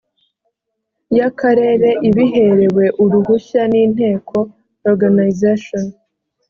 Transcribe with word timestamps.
y 1.17 1.21
akarere 1.29 1.89
ibiherewe 2.07 2.85
uruhushya 3.03 3.61
n 3.71 3.73
inteko 3.83 4.37
organization 4.89 5.83